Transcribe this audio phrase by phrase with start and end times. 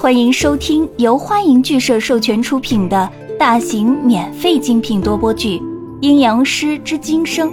[0.00, 3.06] 欢迎收听由欢迎剧社授权出品的
[3.38, 5.58] 大型免费精品多播剧
[6.00, 7.50] 《阴阳师之今生》，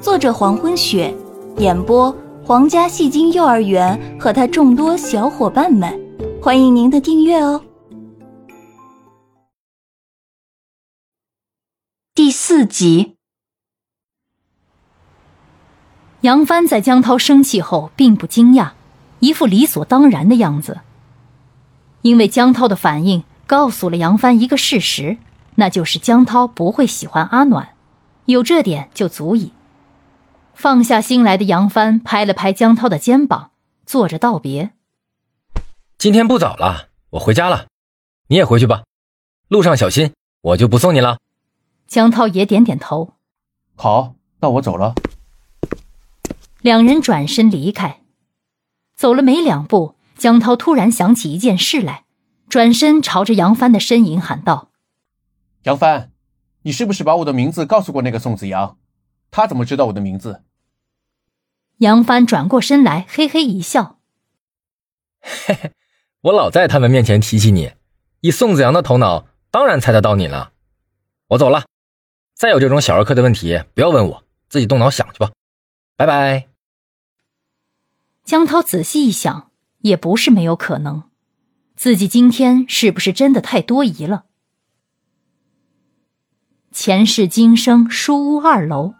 [0.00, 1.14] 作者黄昏雪，
[1.58, 2.12] 演播
[2.44, 5.96] 皇家戏精幼儿园和他众多小伙伴们。
[6.42, 7.62] 欢迎您的订阅哦。
[12.12, 13.14] 第四集，
[16.22, 18.72] 杨帆在江涛生气后并不惊讶，
[19.20, 20.80] 一副理所当然的样子。
[22.04, 25.16] 因为江涛的反应告诉了杨帆一个事实，
[25.54, 27.70] 那就是江涛不会喜欢阿暖，
[28.26, 29.52] 有这点就足以。
[30.52, 33.52] 放下心来的杨帆拍了拍江涛的肩膀，
[33.86, 34.72] 做着道别。
[35.96, 37.68] 今天不早了，我回家了，
[38.26, 38.84] 你也回去吧，
[39.48, 41.16] 路上小心，我就不送你了。
[41.86, 43.14] 江涛也点点头。
[43.76, 44.94] 好，那我走了。
[46.60, 48.02] 两人转身离开，
[48.94, 49.93] 走了没两步。
[50.16, 52.04] 江涛突然想起一件事来，
[52.48, 54.70] 转身朝着杨帆的身影喊道
[55.64, 56.12] ：“杨帆，
[56.62, 58.78] 你是不是把我的名字告诉过那个宋子阳？
[59.30, 60.42] 他怎么知道我的名字？”
[61.78, 63.98] 杨帆转过身来，嘿嘿一笑
[65.20, 65.72] ：“嘿嘿，
[66.20, 67.72] 我老在他们面前提起你，
[68.20, 70.52] 以宋子阳的头脑，当然猜得到你了。
[71.28, 71.64] 我走了，
[72.34, 75.32] 再有这种小儿科的问题，不要问我，自己动脑想去吧。
[75.96, 76.48] 拜拜。”
[78.24, 79.50] 江涛仔细一想。
[79.84, 81.02] 也不是没有可能，
[81.76, 84.24] 自己今天是不是真的太多疑了？
[86.72, 88.94] 前世今生书屋二楼，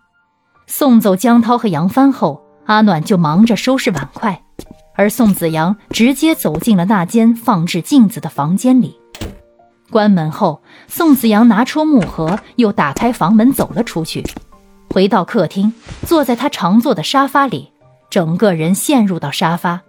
[0.66, 4.44] 送走江涛和杨帆后，阿暖就忙着收拾碗筷，
[4.94, 8.94] 而宋子阳直接走进了那间放置镜子的房间里。
[9.88, 14.22] 关门后，宋子阳拿出木盒，又打开房门走了出去，
[14.90, 15.72] 回到客厅，
[16.06, 17.72] 坐在他常坐的沙发里，
[18.10, 19.80] 整个人陷入到沙发。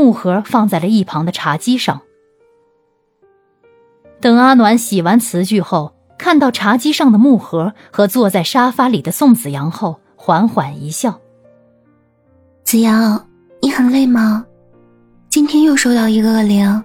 [0.00, 2.00] 木盒放在了一旁的茶几上。
[4.18, 11.20] 等阿暖洗完瓷具后，看到茶几上的木盒和坐在沙发里的宋子阳后，缓缓一笑
[12.64, 13.28] ：“子阳，
[13.60, 14.46] 你很累吗？
[15.28, 16.82] 今天又收到一个恶灵。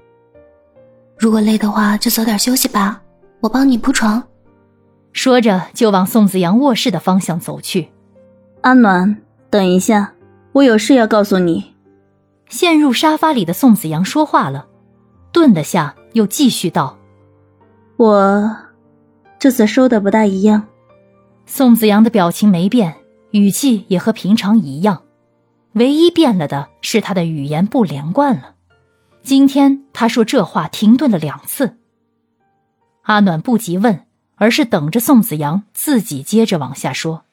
[1.18, 3.02] 如果累的话，就早点休息吧，
[3.40, 4.22] 我帮你铺床。”
[5.14, 7.88] 说着就往宋子阳卧室的方向走去。
[8.60, 9.16] 阿暖，
[9.50, 10.14] 等一下，
[10.52, 11.75] 我有事要告诉你。
[12.50, 14.68] 陷入沙发里的宋子阳说话了，
[15.32, 16.98] 顿了下，又继续道
[17.98, 18.56] ：“我
[19.40, 20.68] 这次说的不大一样。”
[21.48, 22.96] 宋子阳的表情没变，
[23.32, 25.04] 语气也和平常一样，
[25.74, 28.56] 唯一变了的是他的语言不连贯了。
[29.22, 31.78] 今天他说这话停顿了两次。
[33.04, 34.06] 阿暖不急问，
[34.36, 37.26] 而是等着宋子阳自己接着往下说。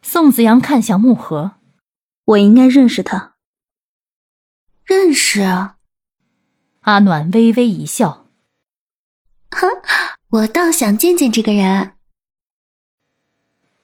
[0.00, 1.52] 宋子阳看向木盒，
[2.24, 3.35] 我应该认识他。
[4.88, 5.40] 认识，
[6.82, 8.26] 阿暖微微一笑。
[9.50, 9.66] 哼，
[10.28, 11.94] 我倒想见见这个人。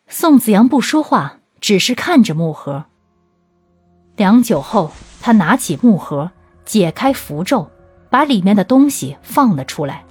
[0.06, 2.84] 宋子阳不说话，只是看着木盒。
[4.14, 6.30] 良久后，他拿起木盒，
[6.64, 7.68] 解开符咒，
[8.08, 10.04] 把里面的东西放了出来。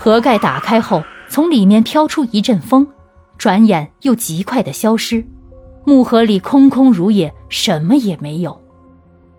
[0.00, 2.84] 盒盖打开后，从里面飘出一阵风，
[3.36, 5.24] 转眼又极快的消失。
[5.84, 8.60] 木盒里空空如也，什么也没有。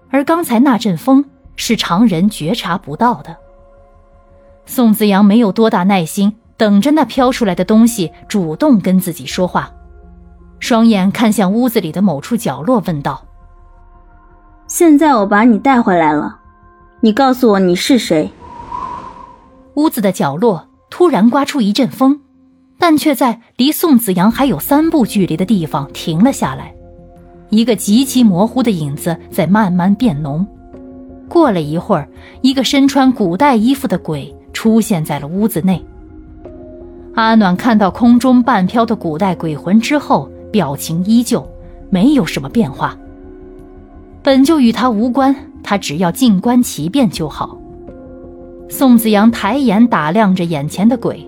[0.09, 1.25] 而刚才那阵风
[1.55, 3.35] 是常人觉察不到的。
[4.65, 9.71] 宋子阳没有多大耐心，等着那飘出来的东西主动跟自己说话，
[10.59, 13.25] 双眼看向屋子里的某处角落，问道
[14.67, 16.39] ：“现在我把你带回来了，
[17.01, 18.31] 你告诉我你是谁？”
[19.75, 22.21] 屋子的角落突然刮出一阵风，
[22.77, 26.75] 但却在离宋子阳还有三步距离的地方停了下来。
[27.49, 30.45] 一个极其模糊的影子在慢慢变浓。
[31.27, 32.07] 过了一会儿，
[32.41, 35.83] 一个身穿古代衣服的鬼出现在了屋子内。
[37.15, 41.47] 阿暖看到空中半飘的古代鬼魂之后，表情依旧，
[41.89, 42.97] 没有什么变化。
[44.23, 47.57] 本就与他无关，他只要静观其变就好。
[48.69, 51.27] 宋子阳抬眼打量着眼前的鬼，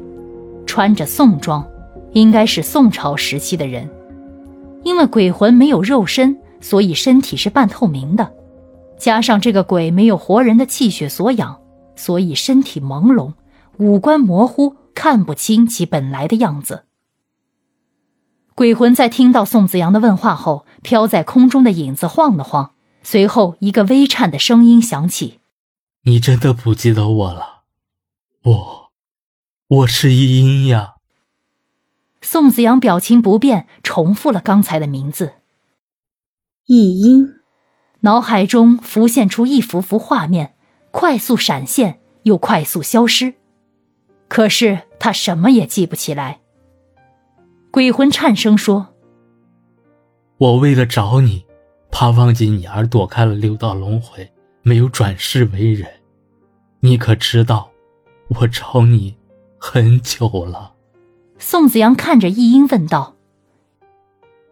[0.66, 1.66] 穿着宋装，
[2.14, 3.90] 应该是宋朝时期的人。
[4.92, 8.34] 因为鬼魂没有肉身，所以身体是半透明的，
[8.98, 11.62] 加上这个鬼没有活人的气血所养，
[11.96, 13.32] 所以身体朦胧，
[13.78, 16.84] 五官模糊，看不清其本来的样子。
[18.54, 22.72] 鬼魂在听到宋子阳的问话后，飘在空中的影子晃了晃，
[23.02, 25.40] 随后一个微颤的声音响起
[26.04, 27.62] ：“你真的不记得我了？
[28.44, 28.92] 我，
[29.70, 30.96] 我是一阴呀。”
[32.22, 35.34] 宋子阳表情不变，重复了刚才的名字。
[36.68, 37.28] 易音，
[38.02, 40.54] 脑海中浮现出一幅幅画面，
[40.92, 43.34] 快速闪现又快速消失。
[44.28, 46.40] 可是他什么也记不起来。
[47.72, 48.94] 鬼魂颤声说
[50.38, 51.46] ：“我为了找你，
[51.92, 54.32] 怕忘记你而躲开了六道轮回，
[54.62, 55.90] 没有转世为人。
[56.82, 57.72] 你可知道，
[58.40, 59.18] 我找你
[59.58, 60.76] 很久了。”
[61.44, 63.16] 宋子阳看着易英问道：“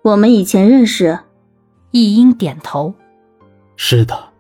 [0.02, 1.20] 我们以前认识？”
[1.92, 2.96] 易英点头
[3.78, 4.32] ：“是的，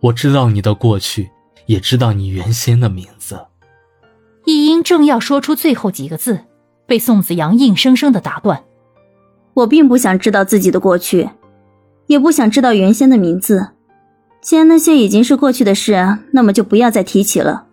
[0.00, 1.30] 我知道你的过去，
[1.66, 3.48] 也知道你原先的名字。”
[4.46, 6.46] 易英正要说出最后几个字，
[6.86, 8.64] 被宋子阳硬生生的打断
[9.52, 11.28] ：“我并不想知道自己的过去，
[12.06, 13.72] 也不想知道原先的名字。
[14.40, 17.66] 既然那些已经是过去的事，那么就不要再提起了。”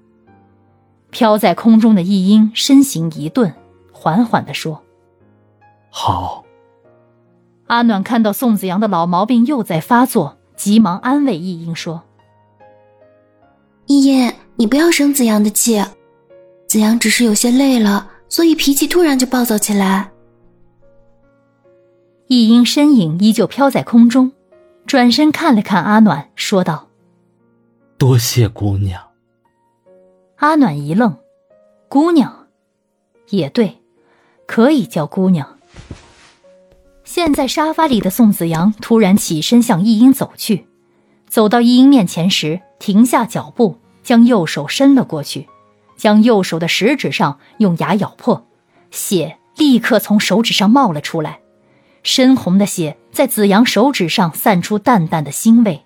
[1.09, 3.53] 飘在空中的易英身形一顿。
[4.03, 4.83] 缓缓地说
[5.89, 6.43] ：“好。”
[7.67, 12.03] 阿暖看到宋子阳的老毛病又在发作，急忙安慰易英说
[13.87, 15.81] ：“易英，你不要生子阳的气，
[16.67, 20.11] 子阳只是有些累了，所以脾气突然就暴躁起来。”
[22.27, 24.33] 易英身影依旧飘在空中，
[24.85, 26.89] 转身看了看阿暖，说道
[27.97, 29.01] ：“多谢姑娘。”
[30.35, 31.17] 阿暖一愣
[31.87, 32.47] ：“姑娘，
[33.29, 33.79] 也对。”
[34.45, 35.57] 可以叫姑娘。
[37.03, 40.67] 现在沙发里的宋子阳突然起身向易英走去，
[41.27, 45.47] 走到易英面前时停下脚步，将右手伸了过去，
[45.95, 48.47] 将右手的食指上用牙咬破，
[48.89, 51.39] 血立刻从手指上冒了出来，
[52.01, 55.85] 深红的血在子阳手指上散出淡淡的腥味，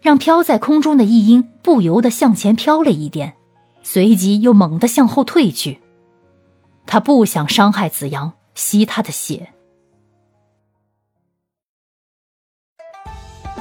[0.00, 3.34] 让飘在空中的易英不由得向前飘了一点，
[3.82, 5.81] 随即又猛地向后退去。
[6.86, 9.52] 他不想伤害子阳，吸他的血。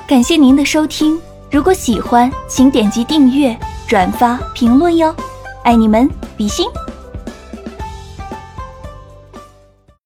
[0.07, 1.19] 感谢您的收听，
[1.49, 3.57] 如果喜欢，请点击订阅、
[3.87, 5.15] 转发、评论哟，
[5.63, 6.67] 爱你们，比心。